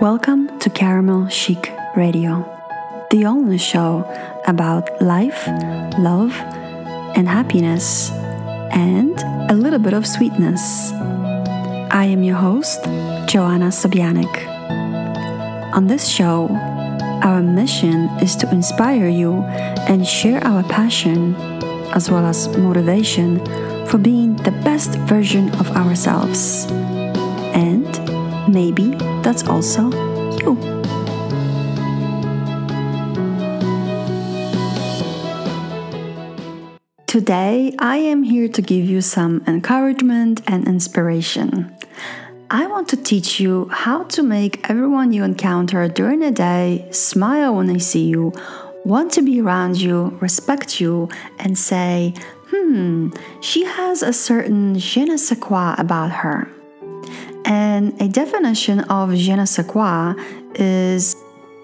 Welcome 0.00 0.58
to 0.58 0.68
Caramel 0.68 1.28
Chic 1.28 1.72
Radio, 1.96 2.44
the 3.10 3.24
only 3.24 3.56
show 3.56 4.04
about 4.46 5.00
life, 5.00 5.46
love, 5.98 6.34
and 7.16 7.26
happiness, 7.26 8.10
and 8.72 9.18
a 9.50 9.54
little 9.54 9.78
bit 9.78 9.94
of 9.94 10.06
sweetness. 10.06 10.92
I 10.92 12.04
am 12.10 12.22
your 12.22 12.36
host, 12.36 12.84
Joanna 13.26 13.68
Sobianik. 13.68 14.46
On 15.74 15.86
this 15.86 16.06
show, 16.06 16.48
our 17.22 17.42
mission 17.42 18.10
is 18.20 18.36
to 18.36 18.50
inspire 18.50 19.08
you 19.08 19.44
and 19.88 20.06
share 20.06 20.44
our 20.44 20.62
passion, 20.64 21.34
as 21.94 22.10
well 22.10 22.26
as 22.26 22.54
motivation, 22.58 23.38
for 23.86 23.96
being 23.96 24.36
the 24.36 24.52
best 24.62 24.90
version 25.08 25.48
of 25.54 25.70
ourselves. 25.70 26.66
And 27.54 27.86
maybe 28.48 28.90
that's 29.22 29.46
also 29.46 29.90
you. 30.38 30.76
Today, 37.06 37.74
I 37.78 37.96
am 37.96 38.22
here 38.24 38.46
to 38.48 38.60
give 38.60 38.84
you 38.84 39.00
some 39.00 39.42
encouragement 39.46 40.42
and 40.46 40.68
inspiration. 40.68 41.74
I 42.50 42.66
want 42.66 42.88
to 42.90 42.96
teach 42.96 43.40
you 43.40 43.68
how 43.72 44.04
to 44.04 44.22
make 44.22 44.68
everyone 44.68 45.12
you 45.12 45.24
encounter 45.24 45.88
during 45.88 46.20
the 46.20 46.30
day 46.30 46.86
smile 46.90 47.56
when 47.56 47.66
they 47.66 47.78
see 47.78 48.04
you, 48.04 48.32
want 48.84 49.12
to 49.14 49.22
be 49.22 49.40
around 49.40 49.80
you, 49.80 50.16
respect 50.20 50.80
you, 50.80 51.08
and 51.38 51.58
say, 51.58 52.14
hmm, 52.50 53.08
she 53.40 53.64
has 53.64 54.02
a 54.02 54.12
certain 54.12 54.78
je 54.78 55.04
ne 55.04 55.16
sais 55.16 55.38
quoi 55.40 55.74
about 55.78 56.10
her. 56.10 56.48
And 57.46 58.00
a 58.02 58.08
definition 58.08 58.80
of 58.90 59.14
je 59.14 59.36
ne 59.36 59.44
sais 59.46 59.64
quoi 59.66 60.14
is 60.56 61.16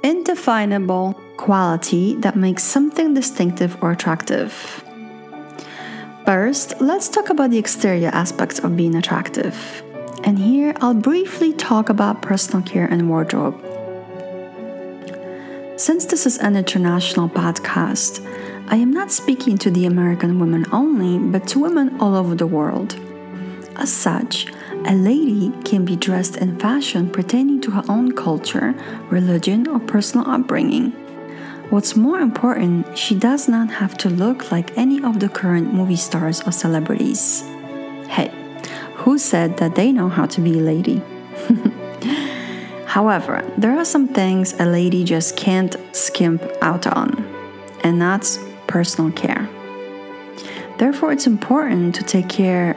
indefinable 0.05 1.15
quality 1.37 2.15
that 2.21 2.37
makes 2.37 2.63
something 2.63 3.15
distinctive 3.15 3.77
or 3.83 3.91
attractive. 3.91 4.53
First, 6.25 6.81
let's 6.81 7.09
talk 7.09 7.31
about 7.31 7.51
the 7.51 7.59
exterior 7.59 8.11
aspects 8.13 8.61
of 8.61 8.77
being 8.77 8.95
attractive. 8.95 9.83
And 10.23 10.39
here 10.39 10.73
I'll 10.81 10.95
briefly 10.95 11.53
talk 11.53 11.89
about 11.89 12.23
personal 12.23 12.63
care 12.63 12.87
and 12.87 13.09
wardrobe. 13.09 13.59
Since 15.77 16.07
this 16.07 16.27
is 16.27 16.39
an 16.39 16.55
international 16.55 17.29
podcast, 17.29 18.25
I 18.69 18.77
am 18.77 18.93
not 18.93 19.11
speaking 19.11 19.59
to 19.59 19.71
the 19.71 19.87
American 19.87 20.39
women 20.39 20.65
only, 20.71 21.19
but 21.19 21.49
to 21.49 21.59
women 21.59 21.99
all 21.99 22.15
over 22.15 22.37
the 22.37 22.47
world. 22.47 22.95
As 23.75 23.93
such, 23.93 24.47
a 24.87 24.95
lady 24.95 25.53
can 25.65 25.85
be 25.85 25.97
dressed 25.97 26.37
in 26.37 26.59
fashion 26.59 27.09
pertaining 27.09 27.61
to 27.61 27.71
her 27.71 27.85
own 27.89 28.13
culture, 28.13 28.75
religion, 29.11 29.69
or 29.69 29.79
personal 29.79 30.29
upbringing. 30.29 30.91
What's 31.71 31.97
more 31.97 32.21
important, 32.21 32.99
she 32.99 33.15
does 33.15 33.49
not 33.49 33.71
have 33.71 33.97
to 33.99 34.11
look 34.11 34.51
like 34.51 34.77
any 34.77 35.03
of 35.03 35.21
the 35.21 35.29
current 35.29 35.73
movie 35.73 35.97
stars 35.97 36.43
or 36.43 36.53
celebrities. 36.53 37.43
Hey, 38.09 38.31
who 38.97 39.19
said 39.19 39.57
that 39.59 39.75
they 39.75 39.93
know 39.93 40.09
how 40.09 40.27
to 40.27 40.41
be 40.41 40.59
a 40.59 40.63
lady? 40.63 41.01
However, 42.87 43.43
there 43.57 43.79
are 43.79 43.85
some 43.85 44.09
things 44.09 44.53
a 44.61 44.67
lady 44.67 45.05
just 45.05 45.37
can't 45.37 45.77
skimp 45.93 46.43
out 46.61 46.87
on, 46.87 47.25
and 47.85 48.03
that's 48.03 48.39
personal 48.67 49.11
care. 49.13 49.49
Therefore, 50.79 51.13
it's 51.13 51.27
important 51.27 51.95
to 51.95 52.03
take 52.03 52.29
care 52.29 52.75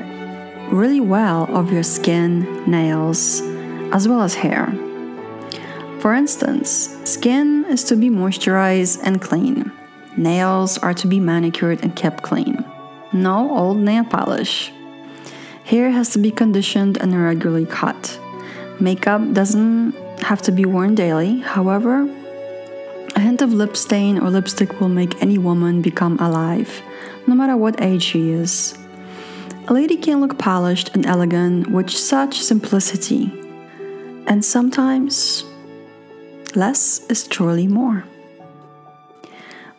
really 0.71 0.99
well 0.99 1.45
of 1.55 1.71
your 1.71 1.83
skin, 1.83 2.69
nails, 2.69 3.41
as 3.93 4.07
well 4.07 4.21
as 4.21 4.35
hair. 4.35 4.73
For 5.99 6.13
instance, 6.13 6.69
skin 7.03 7.65
is 7.69 7.83
to 7.85 7.95
be 7.95 8.09
moisturized 8.09 8.99
and 9.03 9.21
clean. 9.21 9.71
Nails 10.17 10.77
are 10.77 10.93
to 10.93 11.07
be 11.07 11.19
manicured 11.19 11.83
and 11.83 11.95
kept 11.95 12.23
clean. 12.23 12.63
No 13.11 13.49
old 13.49 13.77
nail 13.77 14.03
polish. 14.03 14.71
Hair 15.65 15.91
has 15.91 16.09
to 16.11 16.19
be 16.19 16.31
conditioned 16.31 16.97
and 17.01 17.19
regularly 17.19 17.65
cut. 17.65 18.19
Makeup 18.79 19.33
doesn't 19.33 19.93
have 20.21 20.41
to 20.43 20.51
be 20.51 20.65
worn 20.65 20.95
daily, 20.95 21.39
however, 21.39 22.07
a 23.15 23.19
hint 23.19 23.41
of 23.41 23.53
lip 23.53 23.77
stain 23.77 24.19
or 24.19 24.29
lipstick 24.29 24.79
will 24.81 24.89
make 24.89 25.21
any 25.21 25.37
woman 25.37 25.81
become 25.81 26.19
alive, 26.19 26.81
no 27.27 27.33
matter 27.33 27.55
what 27.55 27.81
age 27.81 28.03
she 28.03 28.31
is. 28.31 28.77
A 29.67 29.73
lady 29.73 29.97
can 29.97 30.21
look 30.21 30.37
polished 30.37 30.91
and 30.93 31.07
elegant 31.07 31.71
with 31.71 31.89
such 31.89 32.39
simplicity, 32.39 33.31
and 34.27 34.45
sometimes 34.45 35.43
less 36.53 37.03
is 37.09 37.27
truly 37.27 37.67
more. 37.67 38.03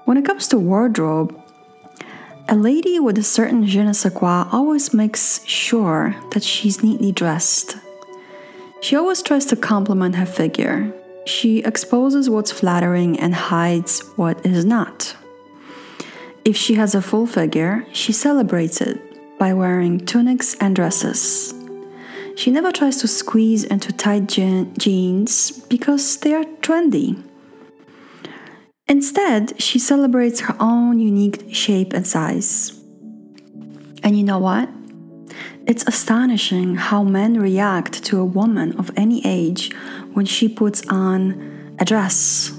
When 0.04 0.16
it 0.16 0.24
comes 0.24 0.48
to 0.48 0.58
wardrobe, 0.58 1.40
a 2.48 2.56
lady 2.56 2.98
with 2.98 3.16
a 3.16 3.22
certain 3.22 3.64
je 3.64 3.84
ne 3.84 3.92
sais 3.92 4.12
quoi 4.12 4.48
always 4.50 4.92
makes 4.92 5.44
sure 5.44 6.16
that 6.32 6.42
she's 6.42 6.82
neatly 6.82 7.12
dressed. 7.12 7.76
She 8.80 8.96
always 8.96 9.22
tries 9.22 9.46
to 9.46 9.56
compliment 9.56 10.16
her 10.16 10.26
figure. 10.26 10.92
She 11.26 11.60
exposes 11.60 12.28
what's 12.28 12.50
flattering 12.50 13.20
and 13.20 13.36
hides 13.36 14.00
what 14.16 14.44
is 14.44 14.64
not. 14.64 15.14
If 16.44 16.56
she 16.56 16.74
has 16.74 16.96
a 16.96 17.02
full 17.02 17.28
figure, 17.28 17.86
she 17.92 18.12
celebrates 18.12 18.80
it 18.80 19.05
by 19.38 19.52
wearing 19.52 20.04
tunics 20.04 20.54
and 20.60 20.74
dresses. 20.74 21.54
She 22.36 22.50
never 22.50 22.70
tries 22.70 22.98
to 22.98 23.08
squeeze 23.08 23.64
into 23.64 23.92
tight 23.92 24.28
je- 24.28 24.66
jeans 24.78 25.50
because 25.68 26.18
they 26.18 26.34
are 26.34 26.44
trendy. 26.60 27.22
Instead, 28.88 29.60
she 29.60 29.78
celebrates 29.78 30.40
her 30.40 30.54
own 30.60 31.00
unique 31.00 31.54
shape 31.54 31.92
and 31.92 32.06
size. 32.06 32.78
And 34.02 34.16
you 34.16 34.22
know 34.22 34.38
what? 34.38 34.68
It's 35.66 35.84
astonishing 35.88 36.76
how 36.76 37.02
men 37.02 37.40
react 37.40 38.04
to 38.04 38.20
a 38.20 38.24
woman 38.24 38.78
of 38.78 38.92
any 38.96 39.20
age 39.26 39.74
when 40.12 40.24
she 40.24 40.48
puts 40.48 40.86
on 40.86 41.74
a 41.80 41.84
dress. 41.84 42.52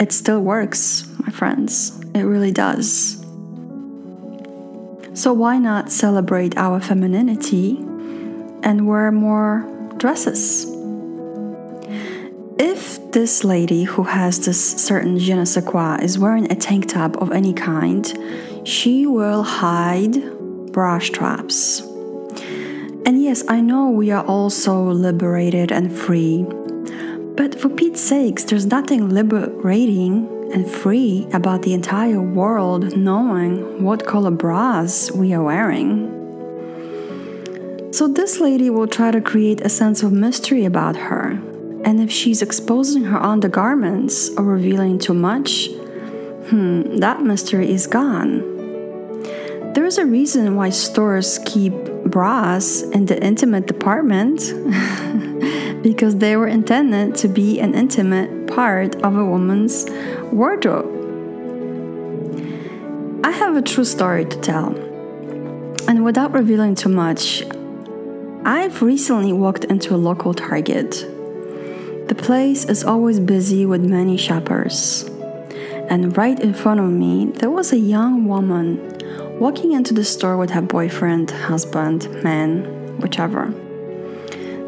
It 0.00 0.10
still 0.10 0.40
works, 0.40 1.06
my 1.20 1.30
friends. 1.30 2.00
It 2.14 2.22
really 2.22 2.50
does. 2.50 3.15
So, 5.16 5.32
why 5.32 5.56
not 5.56 5.90
celebrate 5.90 6.58
our 6.58 6.78
femininity 6.78 7.78
and 8.62 8.86
wear 8.86 9.10
more 9.10 9.64
dresses? 9.96 10.66
If 12.58 13.12
this 13.12 13.42
lady 13.42 13.84
who 13.84 14.02
has 14.02 14.44
this 14.44 14.60
certain 14.60 15.18
je 15.18 15.32
ne 15.32 15.46
sais 15.46 15.64
quoi 15.64 15.96
is 16.02 16.18
wearing 16.18 16.52
a 16.52 16.54
tank 16.54 16.88
top 16.88 17.16
of 17.16 17.32
any 17.32 17.54
kind, 17.54 18.04
she 18.64 19.06
will 19.06 19.42
hide 19.42 20.20
bra 20.70 20.98
straps. 20.98 21.80
And 23.06 23.22
yes, 23.22 23.42
I 23.48 23.62
know 23.62 23.88
we 23.88 24.10
are 24.10 24.24
all 24.26 24.50
so 24.50 24.84
liberated 24.84 25.72
and 25.72 25.90
free. 25.90 26.44
But 27.38 27.58
for 27.58 27.70
Pete's 27.70 28.02
sakes, 28.02 28.44
there's 28.44 28.66
nothing 28.66 29.08
liberating 29.08 30.28
and 30.52 30.70
free 30.70 31.26
about 31.32 31.62
the 31.62 31.74
entire 31.74 32.20
world 32.20 32.96
knowing 32.96 33.82
what 33.82 34.06
color 34.06 34.30
bras 34.30 35.10
we 35.10 35.32
are 35.32 35.42
wearing. 35.42 36.12
So, 37.92 38.08
this 38.08 38.40
lady 38.40 38.70
will 38.70 38.88
try 38.88 39.10
to 39.10 39.20
create 39.20 39.60
a 39.60 39.68
sense 39.68 40.02
of 40.02 40.12
mystery 40.12 40.64
about 40.64 40.96
her 40.96 41.40
and 41.86 42.00
if 42.00 42.10
she's 42.10 42.42
exposing 42.42 43.04
her 43.04 43.22
undergarments 43.22 44.30
or 44.30 44.42
revealing 44.42 44.98
too 44.98 45.14
much, 45.14 45.68
hmm, 46.48 46.96
that 46.96 47.22
mystery 47.22 47.70
is 47.70 47.86
gone. 47.86 48.42
There's 49.72 49.96
a 49.96 50.04
reason 50.04 50.56
why 50.56 50.70
stores 50.70 51.38
keep 51.46 51.72
bras 52.06 52.82
in 52.82 53.06
the 53.06 53.22
intimate 53.22 53.68
department 53.68 54.40
because 55.84 56.16
they 56.16 56.36
were 56.36 56.48
intended 56.48 57.14
to 57.16 57.28
be 57.28 57.60
an 57.60 57.76
intimate 57.76 58.30
part 58.46 58.96
of 58.96 59.16
a 59.16 59.24
woman's 59.24 59.86
wardrobe. 60.32 60.92
I 63.24 63.30
have 63.30 63.56
a 63.56 63.62
true 63.62 63.84
story 63.84 64.24
to 64.24 64.40
tell. 64.40 64.74
And 65.88 66.04
without 66.04 66.32
revealing 66.32 66.74
too 66.74 66.88
much, 66.88 67.44
I've 68.44 68.82
recently 68.82 69.32
walked 69.32 69.64
into 69.64 69.94
a 69.94 69.96
local 69.96 70.34
Target 70.34 71.06
the 72.06 72.14
place 72.14 72.64
is 72.66 72.84
always 72.84 73.18
busy 73.18 73.66
with 73.66 73.84
many 73.84 74.16
shoppers. 74.16 75.10
And 75.90 76.16
right 76.16 76.38
in 76.38 76.54
front 76.54 76.78
of 76.78 76.88
me, 76.88 77.26
there 77.26 77.50
was 77.50 77.72
a 77.72 77.78
young 77.78 78.26
woman 78.26 78.78
walking 79.40 79.72
into 79.72 79.92
the 79.92 80.04
store 80.04 80.36
with 80.36 80.50
her 80.50 80.62
boyfriend, 80.62 81.32
husband, 81.32 82.08
man, 82.22 83.00
whichever. 83.00 83.52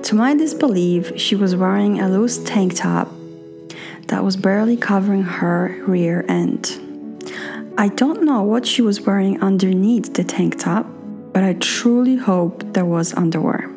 To 0.03 0.15
my 0.17 0.35
disbelief, 0.35 1.17
she 1.17 1.37
was 1.37 1.55
wearing 1.55 2.01
a 2.01 2.09
loose 2.09 2.39
tank 2.39 2.75
top 2.75 3.09
that 4.09 4.25
was 4.25 4.37
barely 4.37 4.77
covering 4.77 5.23
her 5.23 5.83
rear 5.87 6.25
end. 6.29 6.85
I 7.79 7.89
don't 7.89 8.25
know 8.25 8.43
what 8.43 8.67
she 8.67 8.83
was 8.83 9.03
wearing 9.03 9.41
underneath 9.43 10.15
the 10.15 10.25
tank 10.25 10.59
top, 10.59 10.87
but 11.33 11.45
I 11.45 11.55
truly 11.55 12.17
hope 12.17 12.73
there 12.73 12.85
was 12.85 13.15
underwear. 13.15 13.71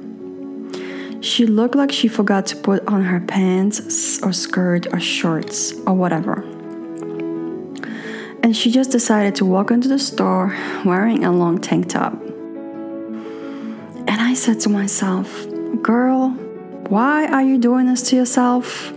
She 1.22 1.46
looked 1.46 1.76
like 1.76 1.92
she 1.92 2.08
forgot 2.08 2.48
to 2.48 2.56
put 2.56 2.88
on 2.88 3.04
her 3.04 3.20
pants 3.20 4.24
or 4.24 4.34
skirt 4.34 4.92
or 4.92 5.00
shorts 5.00 5.74
or 5.86 5.94
whatever. 5.94 6.42
And 8.42 8.58
she 8.58 8.72
just 8.72 8.90
decided 8.90 9.36
to 9.36 9.46
walk 9.46 9.70
into 9.70 9.88
the 9.88 10.00
store 10.00 10.58
wearing 10.84 11.24
a 11.24 11.32
long 11.32 11.60
tank 11.60 11.90
top. 11.90 12.14
And 14.08 14.10
I 14.10 14.34
said 14.34 14.60
to 14.62 14.70
myself, 14.70 15.46
Girl, 15.84 16.30
why 16.90 17.28
are 17.28 17.44
you 17.44 17.60
doing 17.60 17.86
this 17.86 18.02
to 18.10 18.16
yourself? 18.16 18.92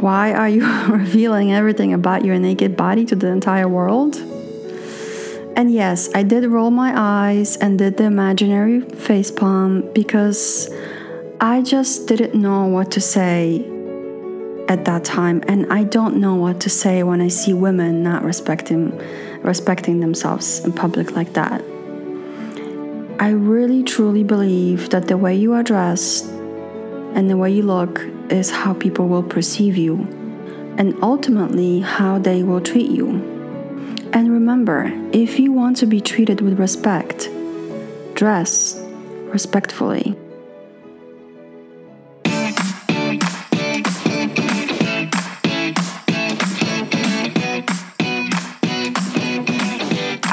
Why 0.00 0.32
are 0.32 0.48
you 0.48 0.66
revealing 0.88 1.52
everything 1.52 1.92
about 1.92 2.24
your 2.24 2.38
naked 2.38 2.76
body 2.76 3.04
to 3.06 3.14
the 3.14 3.28
entire 3.28 3.68
world? 3.68 4.16
And 5.56 5.70
yes, 5.70 6.08
I 6.14 6.22
did 6.22 6.46
roll 6.46 6.70
my 6.70 6.92
eyes 6.96 7.58
and 7.58 7.78
did 7.78 7.98
the 7.98 8.04
imaginary 8.04 8.80
face 8.80 9.30
palm 9.30 9.92
because 9.92 10.70
I 11.38 11.60
just 11.60 12.06
didn't 12.06 12.34
know 12.34 12.66
what 12.66 12.90
to 12.92 13.00
say 13.00 13.66
at 14.68 14.86
that 14.86 15.04
time 15.04 15.42
and 15.48 15.70
I 15.70 15.84
don't 15.84 16.16
know 16.16 16.34
what 16.34 16.60
to 16.60 16.70
say 16.70 17.02
when 17.02 17.20
I 17.20 17.28
see 17.28 17.52
women 17.52 18.02
not 18.02 18.22
respecting 18.22 18.96
respecting 19.42 20.00
themselves 20.00 20.64
in 20.64 20.72
public 20.72 21.12
like 21.12 21.34
that. 21.34 21.60
I 23.18 23.30
really 23.30 23.82
truly 23.82 24.24
believe 24.24 24.90
that 24.90 25.08
the 25.08 25.18
way 25.18 25.34
you 25.34 25.52
are 25.52 25.62
dressed 25.62 26.39
and 27.14 27.28
the 27.28 27.36
way 27.36 27.50
you 27.50 27.62
look 27.62 28.00
is 28.30 28.50
how 28.50 28.74
people 28.74 29.08
will 29.08 29.22
perceive 29.22 29.76
you 29.76 30.06
and 30.78 30.96
ultimately 31.02 31.80
how 31.80 32.18
they 32.18 32.42
will 32.42 32.60
treat 32.60 32.90
you. 32.90 33.08
And 34.12 34.32
remember, 34.32 34.92
if 35.12 35.38
you 35.38 35.52
want 35.52 35.76
to 35.78 35.86
be 35.86 36.00
treated 36.00 36.40
with 36.40 36.58
respect, 36.58 37.28
dress 38.14 38.80
respectfully. 39.26 40.16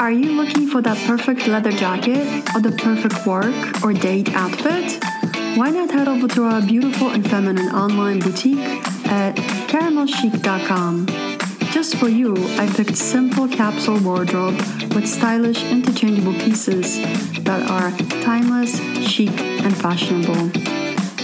Are 0.00 0.12
you 0.12 0.32
looking 0.32 0.66
for 0.68 0.80
that 0.80 0.96
perfect 1.06 1.46
leather 1.46 1.72
jacket 1.72 2.26
or 2.54 2.62
the 2.62 2.74
perfect 2.78 3.26
work 3.26 3.84
or 3.84 3.92
date 3.92 4.32
outfit? 4.32 4.98
Why 5.58 5.70
not 5.70 5.90
head 5.90 6.06
over 6.06 6.28
to 6.28 6.44
our 6.44 6.62
beautiful 6.62 7.08
and 7.08 7.28
feminine 7.28 7.66
online 7.70 8.20
boutique 8.20 8.60
at 9.08 9.34
caramelchic.com? 9.66 11.06
Just 11.72 11.96
for 11.96 12.08
you, 12.08 12.36
I 12.60 12.72
picked 12.76 12.96
simple 12.96 13.48
capsule 13.48 13.98
wardrobe 13.98 14.54
with 14.94 15.08
stylish 15.08 15.64
interchangeable 15.64 16.34
pieces 16.34 17.02
that 17.42 17.68
are 17.68 17.90
timeless, 18.22 18.78
chic, 19.04 19.36
and 19.40 19.76
fashionable. 19.76 20.52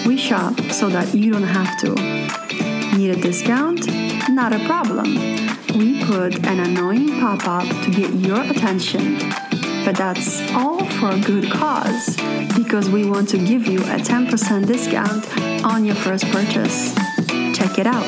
We 0.05 0.17
shop 0.17 0.59
so 0.63 0.89
that 0.89 1.15
you 1.15 1.31
don't 1.31 1.45
have 1.45 1.79
to. 1.83 1.95
Need 2.99 3.11
a 3.11 3.21
discount? 3.21 3.87
Not 4.31 4.53
a 4.53 4.59
problem. 4.67 5.15
We 5.79 6.05
put 6.07 6.45
an 6.45 6.59
annoying 6.59 7.21
pop 7.21 7.47
up 7.47 7.69
to 7.85 7.91
get 7.93 8.13
your 8.15 8.43
attention. 8.43 9.44
But 9.85 9.97
that's 9.97 10.41
all 10.53 10.85
for 10.93 11.11
a 11.11 11.21
good 11.21 11.51
cause 11.51 12.17
because 12.57 12.89
we 12.89 13.05
want 13.05 13.29
to 13.31 13.39
give 13.39 13.67
you 13.67 13.81
a 13.81 13.99
10% 13.99 14.67
discount 14.67 15.65
on 15.65 15.85
your 15.85 15.95
first 15.95 16.25
purchase. 16.31 16.95
Check 17.55 17.79
it 17.79 17.87
out. 17.87 18.07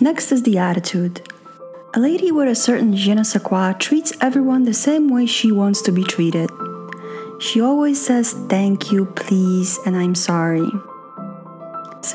Next 0.00 0.30
is 0.30 0.44
the 0.44 0.58
attitude. 0.58 1.20
A 1.94 1.98
lady 1.98 2.30
with 2.30 2.46
a 2.46 2.54
certain 2.54 2.94
je 2.94 3.12
ne 3.12 3.24
sais 3.24 3.42
quoi 3.42 3.72
treats 3.72 4.12
everyone 4.20 4.62
the 4.62 4.72
same 4.72 5.08
way 5.08 5.26
she 5.26 5.50
wants 5.50 5.82
to 5.82 5.90
be 5.90 6.04
treated. 6.04 6.48
She 7.40 7.60
always 7.60 8.00
says 8.00 8.32
thank 8.48 8.92
you, 8.92 9.06
please, 9.06 9.80
and 9.84 9.96
I'm 9.96 10.14
sorry. 10.14 10.70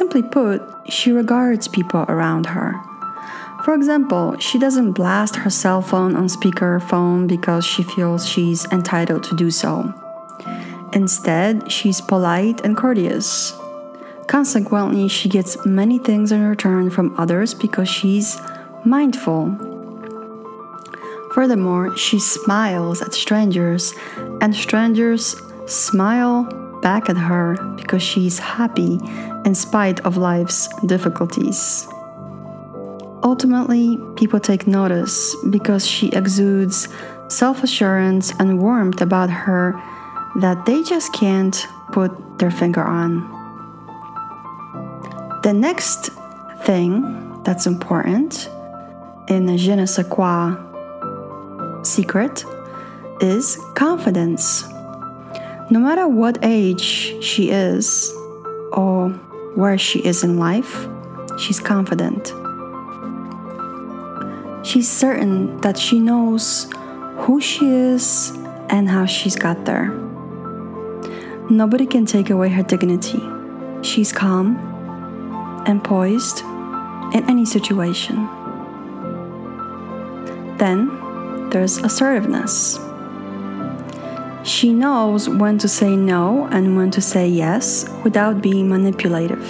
Simply 0.02 0.24
put, 0.24 0.64
she 0.90 1.12
regards 1.12 1.68
people 1.68 2.06
around 2.10 2.48
her. 2.48 2.74
For 3.64 3.76
example, 3.76 4.36
she 4.40 4.58
doesn't 4.58 4.94
blast 4.94 5.36
her 5.36 5.52
cell 5.52 5.84
phone 5.84 6.16
on 6.16 6.28
speakerphone 6.28 7.28
because 7.28 7.64
she 7.64 7.84
feels 7.84 8.28
she's 8.28 8.66
entitled 8.72 9.24
to 9.26 9.36
do 9.36 9.52
so. 9.52 9.94
Instead, 10.94 11.72
she's 11.72 12.02
polite 12.02 12.62
and 12.62 12.76
courteous. 12.76 13.54
Consequently, 14.26 15.08
she 15.08 15.30
gets 15.30 15.64
many 15.68 16.00
things 16.00 16.32
in 16.32 16.48
return 16.48 16.90
from 16.90 17.16
others 17.20 17.54
because 17.54 17.88
she's 17.88 18.42
mindful. 18.84 19.56
Furthermore, 21.36 21.96
she 21.96 22.18
smiles 22.18 23.04
at 23.04 23.14
strangers, 23.14 23.94
and 24.42 24.56
strangers 24.56 25.36
smile 25.68 26.46
back 26.82 27.08
at 27.08 27.18
her 27.18 27.56
because 27.76 28.02
she's 28.02 28.40
happy 28.40 29.00
in 29.46 29.56
spite 29.56 30.00
of 30.02 30.18
life's 30.18 30.68
difficulties. 30.86 31.88
Ultimately, 33.24 33.98
people 34.16 34.40
take 34.40 34.66
notice 34.68 35.36
because 35.50 35.86
she 35.86 36.10
exudes 36.10 36.88
self 37.28 37.64
assurance 37.64 38.34
and 38.40 38.60
warmth 38.60 39.02
about 39.02 39.30
her 39.30 39.82
that 40.38 40.66
they 40.66 40.82
just 40.84 41.14
can't 41.14 41.68
put 41.92 42.12
their 42.40 42.52
finger 42.52 42.84
on. 42.84 43.30
The 45.44 45.54
next 45.54 46.10
thing 46.64 47.42
that's 47.44 47.66
important 47.68 48.50
in 49.28 49.46
the 49.46 49.58
je 49.58 49.76
ne 49.76 49.86
sais 49.86 50.06
quoi 50.08 50.56
secret 51.84 52.46
is 53.22 53.58
confidence. 53.76 54.64
No 55.70 55.80
matter 55.80 56.08
what 56.08 56.38
age 56.44 57.16
she 57.24 57.50
is 57.50 58.14
or 58.74 59.14
where 59.56 59.78
she 59.78 60.00
is 60.00 60.24
in 60.24 60.38
life, 60.38 60.88
she's 61.38 61.60
confident. 61.60 62.34
She's 64.66 64.90
certain 64.90 65.60
that 65.62 65.78
she 65.78 66.00
knows 66.00 66.72
who 67.18 67.42
she 67.42 67.68
is 67.68 68.32
and 68.70 68.90
how 68.90 69.06
she's 69.06 69.36
got 69.36 69.66
there. 69.66 69.90
Nobody 71.50 71.86
can 71.86 72.06
take 72.06 72.30
away 72.30 72.50
her 72.50 72.64
dignity. 72.64 73.22
She's 73.82 74.12
calm 74.12 74.58
and 75.66 75.84
poised 75.84 76.42
in 77.14 77.26
any 77.28 77.46
situation. 77.46 78.28
Then 80.58 81.50
there's 81.50 81.78
assertiveness. 81.80 82.80
She 84.44 84.74
knows 84.74 85.30
when 85.30 85.60
to 85.60 85.68
say 85.68 85.96
no 85.96 86.48
and 86.48 86.76
when 86.76 86.90
to 86.92 87.02
say 87.02 87.28
yes 87.28 87.88
without 88.04 88.42
being 88.42 88.68
manipulative. 88.68 89.46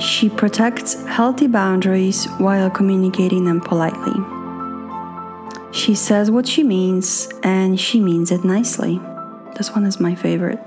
She 0.00 0.28
protects 0.28 1.02
healthy 1.06 1.48
boundaries 1.48 2.26
while 2.38 2.70
communicating 2.70 3.44
them 3.44 3.60
politely. 3.60 4.14
She 5.72 5.94
says 5.94 6.30
what 6.30 6.46
she 6.46 6.62
means 6.62 7.28
and 7.42 7.80
she 7.80 8.00
means 8.00 8.30
it 8.30 8.44
nicely. 8.44 9.00
This 9.56 9.74
one 9.74 9.86
is 9.86 9.98
my 9.98 10.14
favorite. 10.14 10.60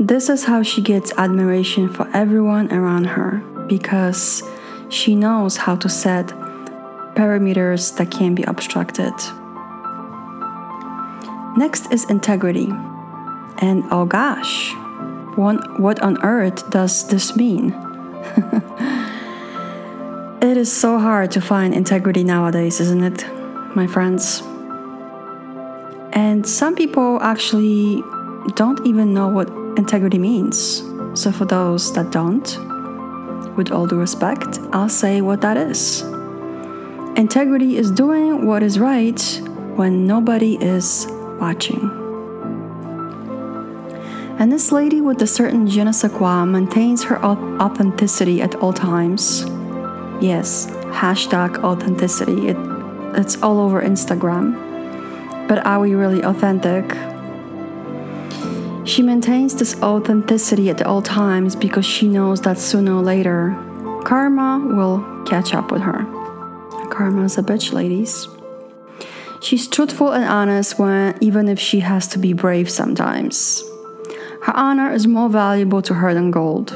This 0.00 0.30
is 0.30 0.44
how 0.44 0.62
she 0.62 0.80
gets 0.80 1.12
admiration 1.18 1.88
for 1.88 2.08
everyone 2.14 2.72
around 2.72 3.04
her 3.04 3.42
because 3.68 4.42
she 4.88 5.14
knows 5.14 5.56
how 5.56 5.76
to 5.76 5.88
set 5.88 6.28
parameters 7.14 7.94
that 7.98 8.10
can 8.10 8.34
be 8.34 8.42
obstructed. 8.44 9.12
Next 11.56 11.92
is 11.92 12.04
integrity. 12.04 12.68
And 13.58 13.84
oh 13.90 14.06
gosh, 14.06 14.72
what, 15.36 16.00
on 16.00 16.22
earth 16.22 16.70
does 16.70 17.06
this 17.08 17.36
mean? 17.36 17.72
it 20.42 20.56
is 20.56 20.72
so 20.72 20.98
hard 20.98 21.30
to 21.32 21.40
find 21.40 21.74
integrity 21.74 22.24
nowadays, 22.24 22.80
isn't 22.80 23.02
it, 23.02 23.26
my 23.76 23.86
friends? 23.86 24.42
And 26.14 26.46
some 26.46 26.74
people 26.74 27.22
actually 27.22 28.02
don't 28.54 28.86
even 28.86 29.12
know 29.12 29.28
what 29.28 29.48
integrity 29.76 30.18
means. 30.18 30.82
So, 31.14 31.30
for 31.30 31.44
those 31.44 31.92
that 31.92 32.10
don't, 32.10 33.56
with 33.56 33.70
all 33.70 33.86
due 33.86 33.98
respect, 33.98 34.58
I'll 34.72 34.88
say 34.88 35.20
what 35.20 35.42
that 35.42 35.58
is. 35.58 36.00
Integrity 37.16 37.76
is 37.76 37.90
doing 37.90 38.46
what 38.46 38.62
is 38.62 38.78
right 38.78 39.20
when 39.76 40.06
nobody 40.06 40.56
is 40.56 41.06
watching. 41.42 41.82
And 44.38 44.50
this 44.50 44.72
lady 44.72 45.00
with 45.00 45.20
a 45.22 45.26
certain 45.26 45.66
je 45.66 45.84
ne 45.84 45.92
sais 45.92 46.10
quoi 46.10 46.44
maintains 46.44 47.04
her 47.04 47.18
authenticity 47.24 48.40
at 48.40 48.54
all 48.62 48.72
times. 48.72 49.44
Yes, 50.20 50.66
hashtag 51.02 51.62
authenticity. 51.62 52.48
It, 52.48 52.56
it's 53.20 53.36
all 53.42 53.58
over 53.60 53.82
Instagram. 53.82 54.56
But 55.48 55.66
are 55.66 55.80
we 55.80 55.94
really 55.94 56.22
authentic? 56.22 56.84
She 58.84 59.02
maintains 59.02 59.54
this 59.54 59.74
authenticity 59.82 60.70
at 60.70 60.82
all 60.82 61.02
times 61.02 61.54
because 61.54 61.86
she 61.86 62.08
knows 62.08 62.40
that 62.42 62.58
sooner 62.58 62.94
or 62.94 63.02
later, 63.02 63.54
karma 64.04 64.50
will 64.76 64.98
catch 65.24 65.54
up 65.54 65.70
with 65.70 65.82
her. 65.82 66.04
Karma's 66.90 67.38
a 67.38 67.42
bitch, 67.42 67.72
ladies. 67.72 68.31
She's 69.42 69.66
truthful 69.66 70.12
and 70.12 70.24
honest 70.24 70.78
when 70.78 71.18
even 71.20 71.48
if 71.48 71.58
she 71.58 71.80
has 71.80 72.06
to 72.08 72.18
be 72.20 72.32
brave 72.32 72.70
sometimes. 72.70 73.64
Her 74.42 74.56
honor 74.56 74.92
is 74.92 75.08
more 75.08 75.28
valuable 75.28 75.82
to 75.82 75.94
her 75.94 76.14
than 76.14 76.30
gold. 76.30 76.70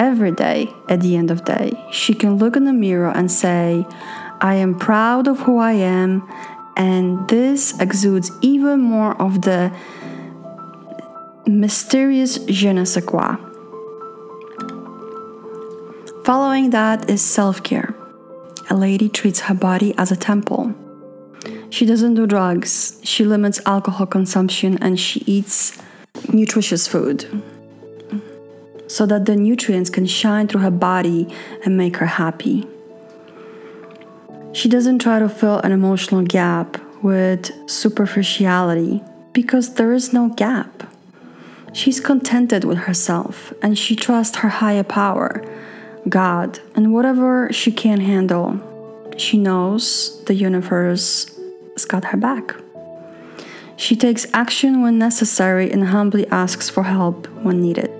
Every 0.00 0.32
day, 0.32 0.74
at 0.88 1.02
the 1.02 1.14
end 1.14 1.30
of 1.30 1.44
day, 1.44 1.72
she 1.92 2.14
can 2.14 2.36
look 2.36 2.56
in 2.56 2.64
the 2.64 2.72
mirror 2.72 3.12
and 3.14 3.30
say, 3.30 3.86
I 4.40 4.56
am 4.56 4.76
proud 4.76 5.28
of 5.28 5.38
who 5.40 5.58
I 5.58 5.72
am, 5.72 6.28
and 6.76 7.28
this 7.28 7.78
exudes 7.78 8.32
even 8.40 8.80
more 8.80 9.14
of 9.22 9.42
the 9.42 9.70
mysterious 11.46 12.38
je 12.38 12.72
ne 12.72 12.84
sais 12.84 13.04
quoi. 13.04 13.36
Following 16.24 16.70
that 16.70 17.08
is 17.08 17.22
self 17.22 17.62
care. 17.62 17.94
A 18.68 18.74
lady 18.74 19.08
treats 19.08 19.40
her 19.40 19.54
body 19.54 19.94
as 19.96 20.10
a 20.10 20.16
temple. 20.16 20.74
She 21.70 21.86
doesn't 21.86 22.14
do 22.14 22.26
drugs, 22.26 23.00
she 23.04 23.24
limits 23.24 23.60
alcohol 23.64 24.06
consumption, 24.06 24.76
and 24.82 24.98
she 24.98 25.20
eats 25.26 25.80
nutritious 26.32 26.86
food 26.86 27.24
so 28.88 29.06
that 29.06 29.24
the 29.24 29.36
nutrients 29.36 29.88
can 29.88 30.04
shine 30.04 30.48
through 30.48 30.62
her 30.62 30.70
body 30.70 31.32
and 31.64 31.76
make 31.76 31.96
her 31.98 32.06
happy. 32.06 32.66
She 34.52 34.68
doesn't 34.68 34.98
try 34.98 35.20
to 35.20 35.28
fill 35.28 35.60
an 35.60 35.70
emotional 35.70 36.22
gap 36.22 36.76
with 37.02 37.52
superficiality 37.70 39.00
because 39.32 39.74
there 39.74 39.92
is 39.92 40.12
no 40.12 40.30
gap. 40.30 40.92
She's 41.72 42.00
contented 42.00 42.64
with 42.64 42.78
herself 42.78 43.52
and 43.62 43.78
she 43.78 43.94
trusts 43.94 44.38
her 44.38 44.48
higher 44.48 44.82
power, 44.82 45.44
God, 46.08 46.58
and 46.74 46.92
whatever 46.92 47.48
she 47.52 47.70
can 47.70 48.00
handle. 48.00 48.58
She 49.16 49.38
knows 49.38 50.24
the 50.24 50.34
universe 50.34 51.29
has 51.80 51.86
got 51.86 52.04
her 52.06 52.18
back. 52.18 52.54
She 53.76 53.96
takes 53.96 54.26
action 54.34 54.82
when 54.82 54.98
necessary 54.98 55.70
and 55.70 55.88
humbly 55.88 56.26
asks 56.28 56.68
for 56.68 56.82
help 56.82 57.26
when 57.42 57.62
needed. 57.62 57.90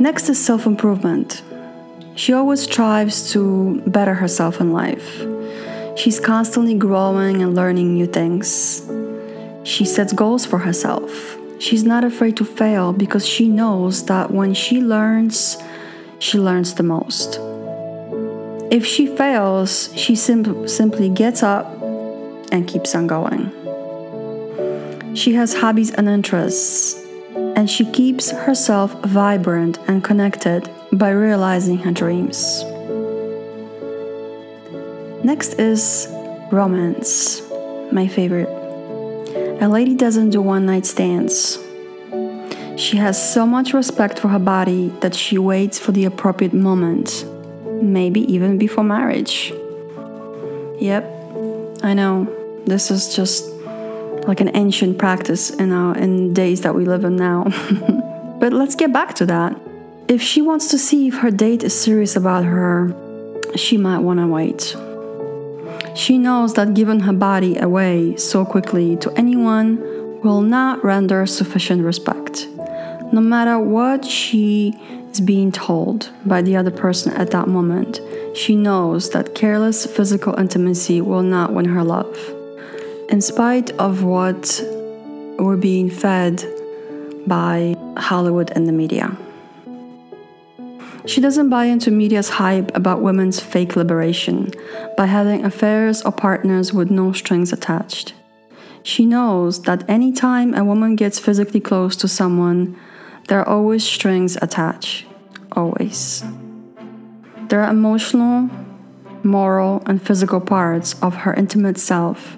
Next 0.00 0.28
is 0.28 0.38
self 0.44 0.66
improvement. 0.66 1.42
She 2.14 2.32
always 2.32 2.62
strives 2.62 3.32
to 3.32 3.82
better 3.86 4.14
herself 4.14 4.60
in 4.60 4.72
life. 4.72 5.24
She's 5.96 6.20
constantly 6.20 6.74
growing 6.74 7.42
and 7.42 7.54
learning 7.54 7.94
new 7.94 8.06
things. 8.06 8.82
She 9.64 9.84
sets 9.84 10.12
goals 10.12 10.44
for 10.46 10.58
herself. 10.58 11.41
She's 11.62 11.84
not 11.84 12.02
afraid 12.02 12.36
to 12.38 12.44
fail 12.44 12.92
because 12.92 13.24
she 13.24 13.46
knows 13.46 14.06
that 14.06 14.32
when 14.32 14.52
she 14.52 14.80
learns, 14.80 15.56
she 16.18 16.36
learns 16.36 16.74
the 16.74 16.82
most. 16.82 17.38
If 18.72 18.84
she 18.84 19.06
fails, 19.06 19.88
she 19.94 20.16
sim- 20.16 20.66
simply 20.66 21.08
gets 21.08 21.40
up 21.44 21.66
and 22.50 22.66
keeps 22.66 22.96
on 22.96 23.06
going. 23.06 23.52
She 25.14 25.34
has 25.34 25.54
hobbies 25.54 25.92
and 25.92 26.08
interests 26.08 27.00
and 27.54 27.70
she 27.70 27.84
keeps 27.84 28.32
herself 28.32 29.00
vibrant 29.04 29.78
and 29.86 30.02
connected 30.02 30.68
by 30.92 31.10
realizing 31.10 31.78
her 31.78 31.92
dreams. 31.92 32.64
Next 35.22 35.60
is 35.60 36.08
romance, 36.50 37.40
my 37.92 38.08
favorite. 38.08 38.61
A 39.62 39.68
lady 39.68 39.94
doesn't 39.94 40.30
do 40.30 40.42
one 40.42 40.66
night 40.66 40.84
stands. 40.84 41.56
She 42.76 42.96
has 42.96 43.32
so 43.32 43.46
much 43.46 43.72
respect 43.72 44.18
for 44.18 44.26
her 44.26 44.40
body 44.40 44.88
that 45.02 45.14
she 45.14 45.38
waits 45.38 45.78
for 45.78 45.92
the 45.92 46.04
appropriate 46.04 46.52
moment, 46.52 47.24
maybe 47.80 48.22
even 48.22 48.58
before 48.58 48.82
marriage. 48.82 49.52
Yep, 50.80 51.04
I 51.84 51.94
know, 51.94 52.26
this 52.66 52.90
is 52.90 53.14
just 53.14 53.48
like 54.26 54.40
an 54.40 54.50
ancient 54.56 54.98
practice 54.98 55.50
in 55.50 55.70
our 55.70 55.96
in 55.96 56.34
days 56.34 56.62
that 56.62 56.74
we 56.74 56.84
live 56.84 57.04
in 57.04 57.14
now. 57.14 57.44
but 58.40 58.52
let's 58.52 58.74
get 58.74 58.92
back 58.92 59.14
to 59.14 59.26
that. 59.26 59.56
If 60.08 60.20
she 60.20 60.42
wants 60.42 60.72
to 60.72 60.78
see 60.78 61.06
if 61.06 61.18
her 61.18 61.30
date 61.30 61.62
is 61.62 61.80
serious 61.80 62.16
about 62.16 62.44
her, 62.44 62.92
she 63.54 63.76
might 63.76 64.00
want 64.00 64.18
to 64.18 64.26
wait. 64.26 64.74
She 65.94 66.18
knows 66.18 66.54
that 66.54 66.74
giving 66.74 67.00
her 67.00 67.12
body 67.12 67.58
away 67.58 68.16
so 68.16 68.44
quickly 68.44 68.96
to 68.98 69.10
anyone 69.12 69.78
will 70.22 70.40
not 70.40 70.84
render 70.84 71.26
sufficient 71.26 71.84
respect. 71.84 72.46
No 73.12 73.20
matter 73.20 73.58
what 73.58 74.04
she 74.04 74.74
is 75.10 75.20
being 75.20 75.52
told 75.52 76.10
by 76.24 76.42
the 76.42 76.56
other 76.56 76.70
person 76.70 77.12
at 77.12 77.30
that 77.32 77.48
moment, 77.48 78.00
she 78.34 78.56
knows 78.56 79.10
that 79.10 79.34
careless 79.34 79.84
physical 79.84 80.34
intimacy 80.38 81.00
will 81.00 81.22
not 81.22 81.52
win 81.52 81.66
her 81.66 81.84
love 81.84 82.16
in 83.10 83.20
spite 83.20 83.70
of 83.72 84.02
what 84.02 84.60
we're 85.38 85.56
being 85.56 85.90
fed 85.90 86.42
by 87.26 87.76
Hollywood 87.96 88.50
and 88.54 88.66
the 88.66 88.72
media. 88.72 89.16
She 91.04 91.20
doesn't 91.20 91.50
buy 91.50 91.64
into 91.64 91.90
media's 91.90 92.28
hype 92.28 92.74
about 92.76 93.02
women's 93.02 93.40
fake 93.40 93.74
liberation 93.74 94.52
by 94.96 95.06
having 95.06 95.44
affairs 95.44 96.02
or 96.02 96.12
partners 96.12 96.72
with 96.72 96.90
no 96.90 97.12
strings 97.12 97.52
attached. 97.52 98.14
She 98.84 99.04
knows 99.04 99.62
that 99.62 99.88
anytime 99.88 100.54
a 100.54 100.64
woman 100.64 100.96
gets 100.96 101.18
physically 101.18 101.60
close 101.60 101.96
to 101.96 102.08
someone, 102.08 102.76
there 103.28 103.40
are 103.40 103.48
always 103.48 103.84
strings 103.84 104.36
attached. 104.40 105.06
Always. 105.52 106.24
There 107.48 107.62
are 107.62 107.70
emotional, 107.70 108.48
moral, 109.22 109.82
and 109.86 110.00
physical 110.00 110.40
parts 110.40 111.00
of 111.02 111.14
her 111.14 111.34
intimate 111.34 111.78
self 111.78 112.36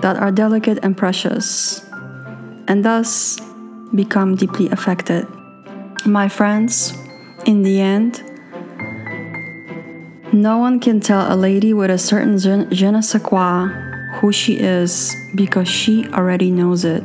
that 0.00 0.16
are 0.16 0.32
delicate 0.32 0.78
and 0.82 0.96
precious, 0.96 1.80
and 2.68 2.84
thus 2.84 3.38
become 3.94 4.34
deeply 4.34 4.68
affected. 4.70 5.26
My 6.04 6.28
friends, 6.28 6.92
in 7.44 7.62
the 7.62 7.80
end, 7.80 8.22
no 10.32 10.58
one 10.58 10.80
can 10.80 11.00
tell 11.00 11.32
a 11.32 11.36
lady 11.36 11.74
with 11.74 11.90
a 11.90 11.98
certain 11.98 12.38
je 12.38 12.90
ne 12.90 13.00
sais 13.00 13.22
quoi 13.22 13.68
who 14.20 14.32
she 14.32 14.58
is 14.58 15.14
because 15.34 15.68
she 15.68 16.06
already 16.08 16.50
knows 16.50 16.84
it. 16.84 17.02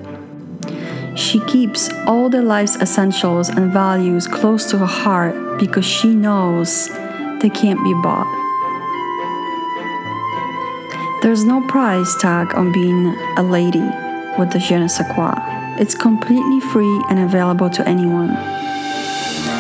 She 1.15 1.39
keeps 1.41 1.89
all 2.05 2.29
the 2.29 2.41
life's 2.41 2.75
essentials 2.77 3.49
and 3.49 3.71
values 3.71 4.27
close 4.27 4.69
to 4.69 4.77
her 4.77 4.85
heart 4.85 5.59
because 5.59 5.85
she 5.85 6.13
knows 6.13 6.89
they 7.41 7.49
can't 7.49 7.83
be 7.83 7.93
bought. 8.03 8.27
There's 11.21 11.43
no 11.43 11.65
price 11.67 12.15
tag 12.21 12.53
on 12.53 12.71
being 12.71 13.07
a 13.37 13.43
lady 13.43 13.87
with 14.37 14.51
the 14.51 14.59
je 14.59 14.77
ne 14.77 14.87
sais 14.87 15.07
quoi. 15.13 15.33
It's 15.79 15.95
completely 15.95 16.59
free 16.59 17.01
and 17.09 17.19
available 17.19 17.69
to 17.71 17.87
anyone. 17.87 18.56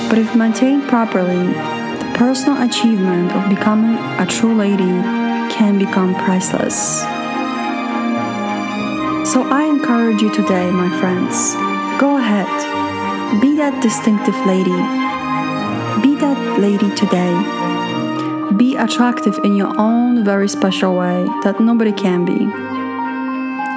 But 0.09 0.17
if 0.17 0.35
maintained 0.35 0.87
properly, 0.87 1.47
the 2.01 2.11
personal 2.15 2.61
achievement 2.63 3.31
of 3.33 3.49
becoming 3.49 3.97
a 4.19 4.25
true 4.25 4.55
lady 4.55 4.93
can 5.53 5.77
become 5.77 6.15
priceless. 6.15 7.01
So 9.31 9.43
I 9.43 9.65
encourage 9.69 10.21
you 10.21 10.33
today, 10.33 10.71
my 10.71 10.89
friends, 10.99 11.53
go 11.99 12.17
ahead, 12.17 12.47
be 13.41 13.55
that 13.57 13.81
distinctive 13.81 14.37
lady. 14.45 14.79
Be 16.01 16.15
that 16.15 16.59
lady 16.59 16.93
today 16.95 17.57
be 18.57 18.75
attractive 18.75 19.37
in 19.43 19.55
your 19.55 19.73
own 19.79 20.23
very 20.23 20.47
special 20.47 20.95
way 20.95 21.25
that 21.43 21.59
nobody 21.59 21.91
can 21.91 22.25
be. 22.25 22.49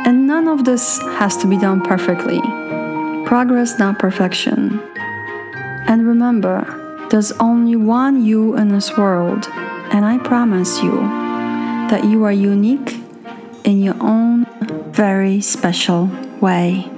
And 0.08 0.26
none 0.26 0.48
of 0.48 0.64
this 0.64 0.98
has 1.18 1.36
to 1.38 1.46
be 1.46 1.58
done 1.58 1.82
perfectly. 1.82 2.40
Progress, 3.26 3.78
not 3.78 3.98
perfection. 3.98 4.80
And 5.90 6.06
remember, 6.06 7.08
there's 7.10 7.32
only 7.40 7.74
one 7.74 8.24
you 8.24 8.56
in 8.56 8.68
this 8.68 8.96
world, 8.96 9.48
and 9.90 10.04
I 10.04 10.18
promise 10.18 10.80
you 10.80 10.92
that 11.90 12.04
you 12.04 12.22
are 12.22 12.30
unique 12.30 13.00
in 13.64 13.82
your 13.82 13.96
own 14.00 14.46
very 14.92 15.40
special 15.40 16.08
way. 16.40 16.88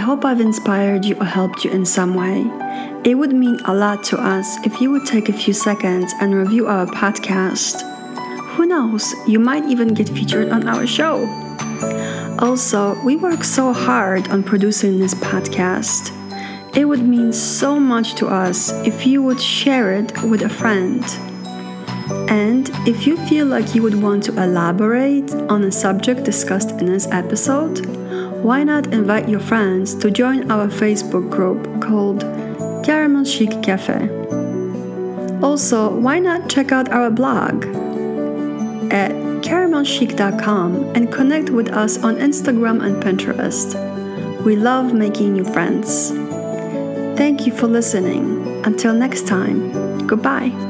Hope 0.00 0.24
I've 0.24 0.40
inspired 0.40 1.04
you 1.04 1.14
or 1.20 1.24
helped 1.24 1.64
you 1.64 1.70
in 1.70 1.84
some 1.84 2.14
way. 2.14 2.44
It 3.04 3.14
would 3.14 3.32
mean 3.32 3.60
a 3.66 3.74
lot 3.74 4.02
to 4.04 4.18
us 4.18 4.56
if 4.66 4.80
you 4.80 4.90
would 4.90 5.06
take 5.06 5.28
a 5.28 5.32
few 5.32 5.52
seconds 5.54 6.12
and 6.20 6.34
review 6.34 6.66
our 6.66 6.86
podcast. 6.86 7.82
Who 8.54 8.66
knows, 8.66 9.14
you 9.28 9.38
might 9.38 9.64
even 9.64 9.94
get 9.94 10.08
featured 10.08 10.50
on 10.50 10.66
our 10.66 10.86
show. 10.86 11.26
Also, 12.38 13.00
we 13.04 13.16
work 13.16 13.44
so 13.44 13.72
hard 13.72 14.28
on 14.28 14.42
producing 14.42 14.98
this 14.98 15.14
podcast. 15.14 16.16
It 16.76 16.84
would 16.86 17.02
mean 17.02 17.32
so 17.32 17.78
much 17.78 18.14
to 18.16 18.26
us 18.26 18.72
if 18.86 19.06
you 19.06 19.22
would 19.22 19.40
share 19.40 19.92
it 19.94 20.12
with 20.22 20.42
a 20.42 20.48
friend. 20.48 21.04
And 22.30 22.70
if 22.86 23.06
you 23.06 23.16
feel 23.28 23.46
like 23.46 23.74
you 23.74 23.82
would 23.82 24.00
want 24.00 24.24
to 24.24 24.42
elaborate 24.42 25.32
on 25.48 25.64
a 25.64 25.72
subject 25.72 26.24
discussed 26.24 26.70
in 26.80 26.86
this 26.86 27.06
episode, 27.08 27.86
why 28.42 28.64
not 28.64 28.92
invite 28.92 29.28
your 29.28 29.40
friends 29.40 29.94
to 29.96 30.10
join 30.10 30.50
our 30.50 30.68
Facebook 30.68 31.30
group 31.30 31.82
called 31.82 32.20
Caramel 32.84 33.24
Chic 33.24 33.62
Cafe? 33.62 34.08
Also, 35.42 35.90
why 35.90 36.18
not 36.18 36.48
check 36.48 36.72
out 36.72 36.90
our 36.90 37.10
blog 37.10 37.64
at 38.92 39.12
caramelchic.com 39.42 40.92
and 40.94 41.12
connect 41.12 41.50
with 41.50 41.70
us 41.70 42.02
on 42.02 42.16
Instagram 42.16 42.84
and 42.84 43.02
Pinterest. 43.02 43.74
We 44.44 44.56
love 44.56 44.92
making 44.92 45.34
new 45.34 45.44
friends. 45.44 46.10
Thank 47.16 47.46
you 47.46 47.52
for 47.52 47.66
listening. 47.66 48.64
Until 48.64 48.94
next 48.94 49.26
time, 49.26 50.06
goodbye. 50.06 50.69